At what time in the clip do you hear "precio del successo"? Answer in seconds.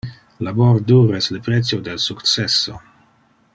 1.49-2.81